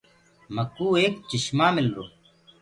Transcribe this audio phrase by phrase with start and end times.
[0.41, 2.05] تو مڪوُ ايڪ چشمآݪو ملرو۔